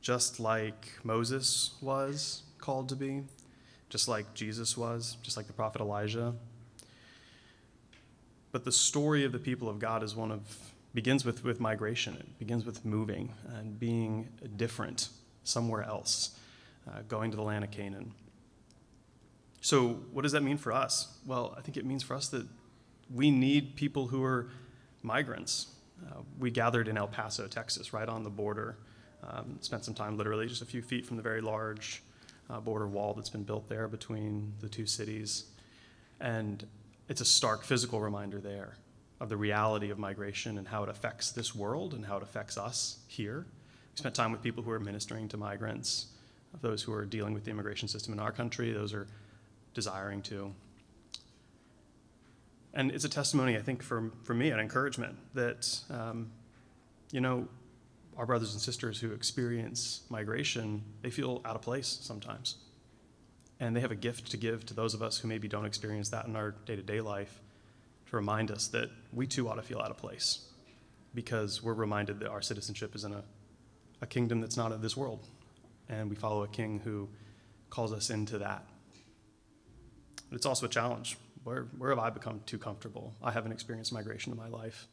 just 0.00 0.40
like 0.40 0.90
Moses 1.02 1.72
was 1.80 2.42
called 2.58 2.88
to 2.90 2.96
be, 2.96 3.22
just 3.88 4.08
like 4.08 4.34
Jesus 4.34 4.76
was, 4.76 5.16
just 5.22 5.36
like 5.36 5.46
the 5.46 5.52
prophet 5.52 5.80
Elijah. 5.80 6.34
But 8.52 8.64
the 8.64 8.72
story 8.72 9.24
of 9.24 9.32
the 9.32 9.38
people 9.38 9.68
of 9.68 9.78
God 9.78 10.02
is 10.02 10.14
one 10.14 10.30
of 10.30 10.40
begins 10.92 11.24
with, 11.24 11.44
with 11.44 11.60
migration. 11.60 12.16
It 12.16 12.38
begins 12.38 12.64
with 12.64 12.84
moving 12.84 13.32
and 13.46 13.78
being 13.78 14.28
different 14.56 15.08
somewhere 15.44 15.82
else, 15.82 16.38
uh, 16.88 17.00
going 17.08 17.30
to 17.30 17.36
the 17.36 17.42
land 17.42 17.64
of 17.64 17.70
Canaan. 17.70 18.12
So, 19.60 20.00
what 20.12 20.22
does 20.22 20.32
that 20.32 20.42
mean 20.42 20.56
for 20.56 20.72
us? 20.72 21.18
Well, 21.26 21.54
I 21.56 21.60
think 21.60 21.76
it 21.76 21.84
means 21.84 22.02
for 22.02 22.14
us 22.14 22.28
that 22.28 22.46
we 23.12 23.30
need 23.30 23.76
people 23.76 24.08
who 24.08 24.24
are 24.24 24.48
migrants. 25.02 25.66
Uh, 26.06 26.20
we 26.38 26.50
gathered 26.50 26.88
in 26.88 26.96
El 26.96 27.08
Paso, 27.08 27.46
Texas, 27.46 27.92
right 27.92 28.08
on 28.08 28.24
the 28.24 28.30
border. 28.30 28.78
Um, 29.22 29.58
spent 29.60 29.84
some 29.84 29.94
time 29.94 30.16
literally 30.16 30.46
just 30.46 30.62
a 30.62 30.66
few 30.66 30.80
feet 30.80 31.04
from 31.04 31.18
the 31.18 31.22
very 31.22 31.42
large 31.42 32.02
uh, 32.48 32.58
border 32.60 32.86
wall 32.86 33.12
that's 33.12 33.28
been 33.28 33.42
built 33.42 33.68
there 33.68 33.86
between 33.86 34.54
the 34.60 34.68
two 34.68 34.86
cities. 34.86 35.44
And 36.20 36.66
it's 37.08 37.20
a 37.20 37.26
stark 37.26 37.64
physical 37.64 38.00
reminder 38.00 38.38
there 38.38 38.76
of 39.20 39.28
the 39.28 39.36
reality 39.36 39.90
of 39.90 39.98
migration 39.98 40.56
and 40.56 40.68
how 40.68 40.82
it 40.82 40.88
affects 40.88 41.30
this 41.32 41.54
world 41.54 41.92
and 41.92 42.06
how 42.06 42.16
it 42.16 42.22
affects 42.22 42.56
us 42.56 43.00
here. 43.06 43.46
We 43.92 43.96
spent 43.96 44.14
time 44.14 44.32
with 44.32 44.42
people 44.42 44.62
who 44.62 44.70
are 44.70 44.80
ministering 44.80 45.28
to 45.28 45.36
migrants, 45.36 46.06
those 46.60 46.82
who 46.82 46.92
are 46.92 47.04
dealing 47.04 47.34
with 47.34 47.44
the 47.44 47.50
immigration 47.50 47.88
system 47.88 48.12
in 48.12 48.20
our 48.20 48.32
country, 48.32 48.72
those 48.72 48.92
are 48.92 49.06
desiring 49.74 50.22
to 50.22 50.52
and 52.72 52.90
it's 52.92 53.04
a 53.04 53.08
testimony, 53.08 53.56
I 53.56 53.62
think, 53.62 53.82
for, 53.82 54.12
for 54.22 54.34
me, 54.34 54.50
an 54.50 54.60
encouragement 54.60 55.16
that, 55.34 55.80
um, 55.90 56.30
you 57.10 57.20
know, 57.20 57.48
our 58.16 58.26
brothers 58.26 58.52
and 58.52 58.60
sisters 58.60 59.00
who 59.00 59.12
experience 59.12 60.02
migration, 60.08 60.82
they 61.02 61.10
feel 61.10 61.40
out 61.44 61.56
of 61.56 61.62
place 61.62 61.98
sometimes. 62.00 62.56
And 63.58 63.74
they 63.74 63.80
have 63.80 63.90
a 63.90 63.96
gift 63.96 64.30
to 64.30 64.36
give 64.36 64.64
to 64.66 64.74
those 64.74 64.94
of 64.94 65.02
us 65.02 65.18
who 65.18 65.28
maybe 65.28 65.48
don't 65.48 65.66
experience 65.66 66.10
that 66.10 66.26
in 66.26 66.36
our 66.36 66.52
day 66.64 66.76
to 66.76 66.82
day 66.82 67.00
life 67.00 67.40
to 68.08 68.16
remind 68.16 68.50
us 68.50 68.68
that 68.68 68.90
we 69.12 69.26
too 69.26 69.48
ought 69.48 69.56
to 69.56 69.62
feel 69.62 69.80
out 69.80 69.90
of 69.90 69.96
place 69.96 70.46
because 71.14 71.62
we're 71.62 71.74
reminded 71.74 72.20
that 72.20 72.28
our 72.28 72.40
citizenship 72.40 72.94
is 72.94 73.04
in 73.04 73.12
a, 73.12 73.22
a 74.00 74.06
kingdom 74.06 74.40
that's 74.40 74.56
not 74.56 74.72
of 74.72 74.82
this 74.82 74.96
world. 74.96 75.26
And 75.88 76.08
we 76.08 76.16
follow 76.16 76.42
a 76.42 76.48
king 76.48 76.80
who 76.82 77.08
calls 77.68 77.92
us 77.92 78.10
into 78.10 78.38
that. 78.38 78.66
But 80.28 80.36
it's 80.36 80.46
also 80.46 80.66
a 80.66 80.68
challenge 80.68 81.16
where, 81.42 81.68
where 81.78 81.90
have 81.90 81.98
I 81.98 82.10
become 82.10 82.40
too 82.46 82.58
comfortable? 82.58 83.14
I 83.22 83.30
haven't 83.30 83.52
experienced 83.52 83.92
migration 83.92 84.32
in 84.32 84.38
my 84.38 84.48
life. 84.48 84.86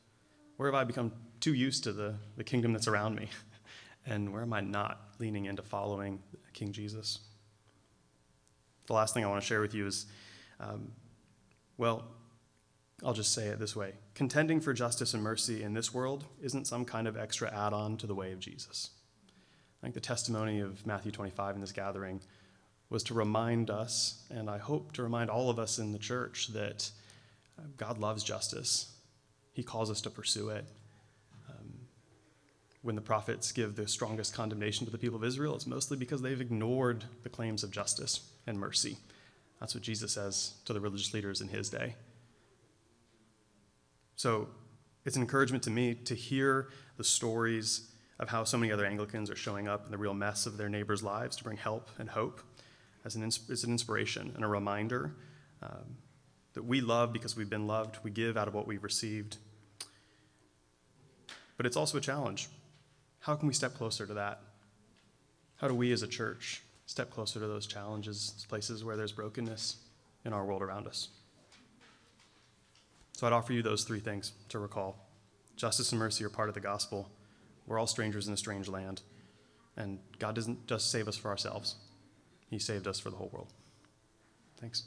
Where 0.56 0.72
have 0.72 0.76
I 0.76 0.84
become 0.84 1.12
too 1.40 1.54
used 1.54 1.84
to 1.84 1.94
the, 1.94 2.16
the 2.36 2.44
kingdom 2.44 2.74
that's 2.74 2.88
around 2.88 3.16
me? 3.16 3.30
And 4.10 4.32
where 4.32 4.42
am 4.42 4.54
I 4.54 4.62
not 4.62 5.02
leaning 5.20 5.48
into 5.48 5.62
following 5.62 6.24
King 6.54 6.72
Jesus? 6.72 7.20
The 8.86 8.94
last 8.94 9.14
thing 9.14 9.26
I 9.26 9.28
want 9.28 9.42
to 9.42 9.46
share 9.46 9.60
with 9.60 9.74
you 9.74 9.86
is 9.86 10.06
um, 10.62 10.94
well, 11.78 12.06
I'll 13.06 13.14
just 13.14 13.34
say 13.34 13.48
it 13.48 13.60
this 13.60 13.76
way 13.76 13.94
contending 14.16 14.60
for 14.60 14.74
justice 14.74 15.14
and 15.14 15.22
mercy 15.22 15.62
in 15.62 15.74
this 15.74 15.94
world 15.94 16.26
isn't 16.42 16.66
some 16.66 16.86
kind 16.86 17.08
of 17.08 17.16
extra 17.16 17.54
add 17.54 17.74
on 17.74 17.98
to 17.98 18.08
the 18.08 18.16
way 18.16 18.32
of 18.32 18.40
Jesus. 18.40 18.90
I 19.82 19.86
think 19.86 19.94
the 19.94 20.02
testimony 20.02 20.60
of 20.60 20.86
Matthew 20.86 21.12
25 21.12 21.56
in 21.56 21.62
this 21.62 21.72
gathering 21.72 22.20
was 22.90 23.04
to 23.04 23.14
remind 23.14 23.70
us, 23.70 24.24
and 24.30 24.50
I 24.50 24.58
hope 24.58 24.94
to 24.94 25.04
remind 25.04 25.30
all 25.30 25.50
of 25.50 25.60
us 25.60 25.78
in 25.78 25.92
the 25.92 26.00
church, 26.00 26.48
that 26.54 26.90
uh, 27.60 27.64
God 27.76 27.98
loves 27.98 28.24
justice. 28.24 28.94
He 29.54 29.64
calls 29.64 29.92
us 29.92 30.02
to 30.02 30.10
pursue 30.10 30.50
it. 30.50 30.66
Um, 31.50 31.74
when 32.82 32.96
the 32.96 33.02
prophets 33.02 33.52
give 33.52 33.76
the 33.76 33.88
strongest 33.88 34.34
condemnation 34.34 34.86
to 34.86 34.92
the 34.92 34.98
people 34.98 35.18
of 35.18 35.24
Israel, 35.24 35.56
it's 35.56 35.68
mostly 35.68 35.98
because 35.98 36.22
they've 36.22 36.40
ignored 36.40 37.04
the 37.24 37.30
claims 37.30 37.64
of 37.64 37.72
justice 37.72 38.32
and 38.48 38.60
mercy. 38.60 38.98
That's 39.60 39.76
what 39.76 39.84
Jesus 39.84 40.14
says 40.14 40.54
to 40.66 40.74
the 40.74 40.80
religious 40.80 41.14
leaders 41.14 41.42
in 41.42 41.50
his 41.50 41.70
day. 41.70 41.96
So 44.16 44.48
it's 45.06 45.16
an 45.16 45.22
encouragement 45.22 45.64
to 45.64 45.70
me 45.70 45.94
to 45.94 46.16
hear 46.16 46.70
the 46.96 47.04
stories 47.04 47.92
of 48.20 48.30
how 48.30 48.44
so 48.44 48.58
many 48.58 48.72
other 48.72 48.86
Anglicans 48.86 49.30
are 49.30 49.36
showing 49.36 49.68
up 49.68 49.86
in 49.86 49.92
the 49.92 49.98
real 49.98 50.14
mess 50.14 50.46
of 50.46 50.58
their 50.58 50.70
neighbors' 50.70 51.04
lives 51.04 51.36
to 51.38 51.44
bring 51.44 51.58
help 51.58 51.90
and 52.00 52.10
hope 52.10 52.42
as 53.06 53.16
an, 53.16 53.24
as 53.24 53.64
an 53.64 53.72
inspiration 53.72 54.32
and 54.36 54.44
a 54.44 54.48
reminder 54.48 55.14
um, 55.62 55.98
that 56.54 56.64
we 56.64 56.82
love 56.82 57.14
because 57.14 57.36
we've 57.36 57.50
been 57.50 57.68
loved. 57.68 57.98
We 58.04 58.12
give 58.12 58.38
out 58.38 58.48
of 58.48 58.54
what 58.54 58.68
we've 58.68 58.84
received. 58.84 59.38
But 61.56 61.66
it's 61.66 61.78
also 61.78 61.98
a 61.98 62.02
challenge. 62.02 62.50
How 63.20 63.36
can 63.36 63.48
we 63.48 63.54
step 63.54 63.76
closer 63.76 64.06
to 64.08 64.14
that? 64.16 64.42
How 65.58 65.68
do 65.68 65.74
we 65.74 65.92
as 65.92 66.02
a 66.02 66.08
church 66.08 66.64
step 66.86 67.10
closer 67.12 67.40
to 67.40 67.48
those 67.48 67.68
challenges, 67.68 68.46
places 68.48 68.84
where 68.84 68.96
there's 68.96 69.12
brokenness 69.12 69.78
in 70.26 70.34
our 70.34 70.46
world 70.46 70.62
around 70.62 70.88
us? 70.88 71.10
So 73.14 73.26
I'd 73.26 73.34
offer 73.34 73.54
you 73.54 73.64
those 73.64 73.84
three 73.84 74.00
things 74.00 74.32
to 74.50 74.60
recall 74.60 75.08
justice 75.56 75.92
and 75.92 76.00
mercy 76.00 76.24
are 76.24 76.30
part 76.30 76.50
of 76.50 76.56
the 76.56 76.62
gospel. 76.62 77.10
We're 77.68 77.78
all 77.78 77.88
strangers 77.88 78.28
in 78.28 78.34
a 78.34 78.38
strange 78.38 78.68
land. 78.68 79.02
And 79.76 80.00
God 80.18 80.34
doesn't 80.34 80.66
just 80.66 80.90
save 80.90 81.08
us 81.08 81.16
for 81.16 81.30
ourselves, 81.30 81.76
He 82.50 82.58
saved 82.58 82.88
us 82.88 83.00
for 83.00 83.12
the 83.12 83.18
whole 83.18 83.30
world. 83.32 83.54
Thanks. 84.60 84.84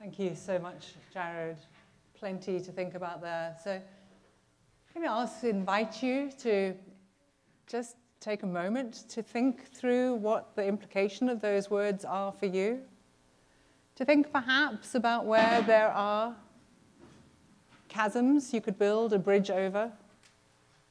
Thank 0.00 0.18
you 0.18 0.34
so 0.34 0.58
much, 0.58 0.94
Jared. 1.12 1.58
Plenty 2.18 2.60
to 2.60 2.72
think 2.72 2.94
about 2.94 3.20
there. 3.20 3.56
So, 3.62 3.80
can 4.92 5.04
I 5.04 5.22
ask, 5.22 5.44
invite 5.44 6.02
you 6.02 6.30
to 6.38 6.74
just 7.66 7.96
take 8.20 8.42
a 8.42 8.46
moment 8.46 9.04
to 9.10 9.22
think 9.22 9.72
through 9.72 10.14
what 10.14 10.56
the 10.56 10.64
implication 10.64 11.28
of 11.28 11.40
those 11.40 11.70
words 11.70 12.04
are 12.04 12.32
for 12.32 12.46
you? 12.46 12.80
To 13.96 14.04
think 14.04 14.32
perhaps 14.32 14.94
about 14.94 15.26
where 15.26 15.62
there 15.62 15.90
are 15.90 16.34
chasms 17.88 18.52
you 18.52 18.60
could 18.60 18.78
build 18.78 19.12
a 19.12 19.18
bridge 19.18 19.50
over. 19.50 19.92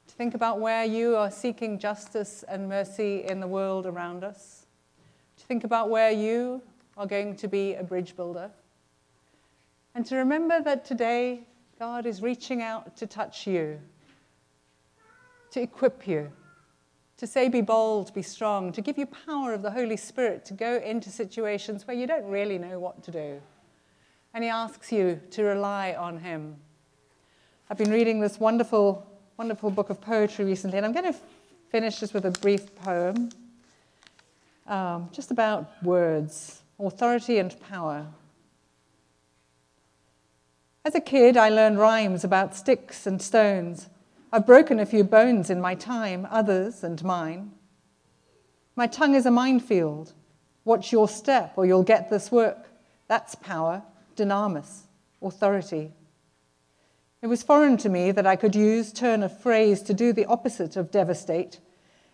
To 0.07 0.15
think 0.15 0.33
about 0.33 0.59
where 0.59 0.85
you 0.85 1.15
are 1.15 1.31
seeking 1.31 1.79
justice 1.79 2.43
and 2.47 2.69
mercy 2.69 3.23
in 3.25 3.39
the 3.39 3.47
world 3.47 3.85
around 3.85 4.23
us. 4.23 4.65
To 5.37 5.45
think 5.45 5.63
about 5.63 5.89
where 5.89 6.11
you 6.11 6.61
are 6.97 7.05
going 7.05 7.35
to 7.37 7.47
be 7.47 7.75
a 7.75 7.83
bridge 7.83 8.15
builder. 8.15 8.51
And 9.93 10.05
to 10.07 10.15
remember 10.17 10.61
that 10.61 10.85
today 10.85 11.47
God 11.79 12.05
is 12.05 12.21
reaching 12.21 12.61
out 12.61 12.95
to 12.97 13.07
touch 13.07 13.47
you, 13.47 13.79
to 15.51 15.61
equip 15.61 16.07
you 16.07 16.31
to 17.17 17.25
say, 17.25 17.47
be 17.47 17.61
bold, 17.61 18.13
be 18.13 18.21
strong, 18.21 18.71
to 18.73 18.81
give 18.81 18.97
you 18.97 19.05
power 19.05 19.53
of 19.53 19.61
the 19.61 19.71
Holy 19.71 19.95
Spirit 19.95 20.43
to 20.45 20.53
go 20.53 20.77
into 20.77 21.09
situations 21.09 21.87
where 21.87 21.95
you 21.95 22.07
don't 22.07 22.25
really 22.25 22.57
know 22.57 22.77
what 22.77 23.03
to 23.03 23.11
do. 23.11 23.41
And 24.33 24.43
He 24.43 24.49
asks 24.49 24.91
you 24.91 25.21
to 25.31 25.43
rely 25.43 25.93
on 25.93 26.19
Him. 26.19 26.57
I've 27.67 27.79
been 27.79 27.89
reading 27.89 28.19
this 28.19 28.39
wonderful, 28.39 29.07
wonderful 29.37 29.71
book 29.71 29.89
of 29.89 29.99
poetry 29.99 30.45
recently, 30.45 30.77
and 30.77 30.85
I'm 30.85 30.93
going 30.93 31.11
to 31.11 31.19
finish 31.71 31.99
just 31.99 32.13
with 32.13 32.25
a 32.25 32.31
brief 32.31 32.75
poem 32.75 33.31
um, 34.67 35.09
just 35.11 35.31
about 35.31 35.71
words, 35.83 36.61
authority, 36.79 37.39
and 37.39 37.59
power. 37.61 38.05
As 40.83 40.93
a 40.93 41.01
kid, 41.01 41.37
I 41.37 41.49
learned 41.49 41.79
rhymes 41.79 42.23
about 42.23 42.55
sticks 42.55 43.07
and 43.07 43.19
stones. 43.19 43.89
I've 44.31 44.45
broken 44.45 44.79
a 44.79 44.85
few 44.85 45.03
bones 45.03 45.49
in 45.49 45.59
my 45.59 45.73
time, 45.73 46.27
others 46.29 46.83
and 46.83 47.03
mine. 47.03 47.51
My 48.75 48.85
tongue 48.85 49.15
is 49.15 49.25
a 49.25 49.31
minefield. 49.31 50.13
Watch 50.65 50.91
your 50.91 51.07
step, 51.07 51.53
or 51.55 51.65
you'll 51.65 51.83
get 51.83 52.11
this 52.11 52.31
work. 52.31 52.67
That's 53.07 53.33
power, 53.33 53.81
dynamis, 54.15 54.81
authority. 55.19 55.91
It 57.25 57.29
was 57.29 57.41
foreign 57.41 57.77
to 57.77 57.89
me 57.89 58.11
that 58.11 58.27
I 58.27 58.35
could 58.35 58.53
use 58.53 58.93
turn 58.93 59.23
of 59.23 59.35
phrase 59.35 59.81
to 59.81 59.95
do 59.95 60.13
the 60.13 60.25
opposite 60.25 60.75
of 60.75 60.91
devastate, 60.91 61.59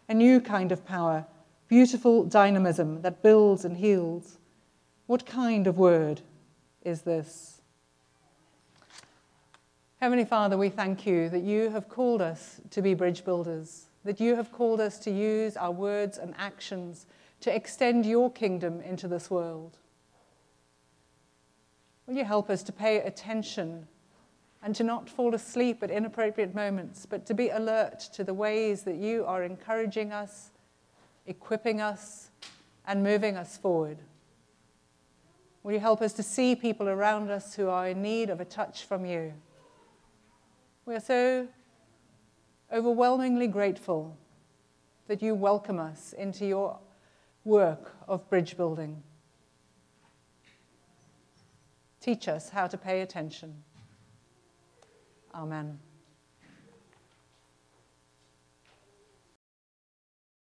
a 0.07 0.13
new 0.13 0.39
kind 0.39 0.71
of 0.71 0.85
power, 0.85 1.25
beautiful 1.67 2.23
dynamism 2.23 3.01
that 3.01 3.21
builds 3.21 3.65
and 3.65 3.75
heals. 3.75 4.37
What 5.07 5.25
kind 5.25 5.67
of 5.67 5.77
word 5.77 6.21
is 6.83 7.01
this? 7.01 7.59
Heavenly 9.99 10.23
Father, 10.23 10.57
we 10.57 10.69
thank 10.69 11.05
you 11.05 11.27
that 11.27 11.43
you 11.43 11.71
have 11.71 11.89
called 11.89 12.21
us 12.21 12.61
to 12.69 12.81
be 12.81 12.93
bridge 12.93 13.25
builders, 13.25 13.87
that 14.05 14.21
you 14.21 14.37
have 14.37 14.53
called 14.53 14.79
us 14.79 14.97
to 14.99 15.11
use 15.11 15.57
our 15.57 15.71
words 15.71 16.17
and 16.17 16.33
actions 16.37 17.05
to 17.41 17.53
extend 17.53 18.05
your 18.05 18.31
kingdom 18.31 18.79
into 18.79 19.09
this 19.09 19.29
world. 19.29 19.77
Will 22.07 22.15
you 22.15 22.23
help 22.23 22.49
us 22.49 22.63
to 22.63 22.71
pay 22.71 22.99
attention 22.99 23.89
and 24.63 24.75
to 24.75 24.83
not 24.83 25.09
fall 25.09 25.33
asleep 25.33 25.81
at 25.81 25.89
inappropriate 25.89 26.53
moments, 26.53 27.05
but 27.05 27.25
to 27.25 27.33
be 27.33 27.49
alert 27.49 27.99
to 28.13 28.23
the 28.23 28.33
ways 28.33 28.83
that 28.83 28.95
you 28.95 29.25
are 29.25 29.43
encouraging 29.43 30.11
us, 30.11 30.51
equipping 31.25 31.81
us, 31.81 32.29
and 32.85 33.03
moving 33.03 33.37
us 33.37 33.57
forward? 33.57 33.97
Will 35.63 35.73
you 35.73 35.79
help 35.79 36.01
us 36.01 36.13
to 36.13 36.23
see 36.23 36.55
people 36.55 36.89
around 36.89 37.29
us 37.29 37.55
who 37.55 37.69
are 37.69 37.87
in 37.87 38.01
need 38.01 38.29
of 38.29 38.41
a 38.41 38.45
touch 38.45 38.85
from 38.85 39.05
you? 39.05 39.33
We 40.85 40.95
are 40.95 40.99
so 40.99 41.47
overwhelmingly 42.71 43.47
grateful 43.47 44.17
that 45.07 45.21
you 45.21 45.35
welcome 45.35 45.79
us 45.79 46.13
into 46.13 46.45
your 46.45 46.79
work 47.43 47.95
of 48.07 48.27
bridge 48.29 48.57
building. 48.57 49.03
Teach 51.99 52.27
us 52.27 52.49
how 52.49 52.67
to 52.67 52.77
pay 52.77 53.01
attention. 53.01 53.63
Amen. 55.33 55.79